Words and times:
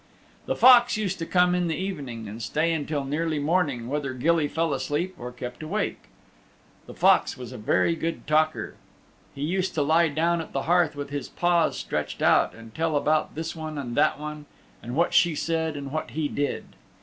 The 0.47 0.55
Fox 0.55 0.97
used 0.97 1.19
to 1.19 1.27
come 1.27 1.53
in 1.53 1.67
the 1.67 1.75
evening 1.75 2.27
and 2.27 2.41
stay 2.41 2.73
until 2.73 3.05
nearly 3.05 3.37
morning 3.37 3.87
whether 3.87 4.15
Gilly 4.15 4.47
fell 4.47 4.73
asleep 4.73 5.13
or 5.19 5.31
kept 5.31 5.61
awake. 5.61 6.05
The 6.87 6.95
Fox 6.95 7.37
was 7.37 7.51
a 7.51 7.57
very 7.59 7.95
good 7.95 8.25
talker. 8.25 8.73
He 9.35 9.43
used 9.43 9.75
to 9.75 9.83
lie 9.83 10.07
down 10.07 10.41
at 10.41 10.53
the 10.53 10.63
hearth 10.63 10.95
with 10.95 11.11
his 11.11 11.29
paws 11.29 11.77
stretched 11.77 12.23
out, 12.23 12.55
and 12.55 12.73
tell 12.73 12.95
about 12.95 13.35
this 13.35 13.55
one 13.55 13.77
and 13.77 13.93
that 13.95 14.19
one, 14.19 14.47
and 14.81 14.95
what 14.95 15.13
she 15.13 15.35
said 15.35 15.77
and 15.77 15.91
what 15.91 16.09
he 16.09 16.27
did. 16.27 16.63